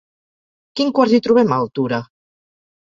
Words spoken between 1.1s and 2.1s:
hi trobem a Altura?